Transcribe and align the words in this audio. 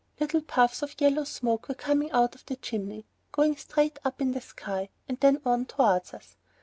Little 0.19 0.41
puffs 0.41 0.81
of 0.81 0.99
yellow 0.99 1.25
smoke 1.25 1.67
were 1.69 1.75
coming 1.75 2.09
out 2.09 2.33
of 2.33 2.43
the 2.47 2.55
chimney, 2.55 3.05
going 3.31 3.55
straight 3.55 3.99
up 4.03 4.19
in 4.19 4.31
the 4.31 4.41
sky, 4.41 4.89
and 5.07 5.19
then 5.19 5.39
on 5.45 5.67
towards 5.67 6.15
us. 6.15 6.37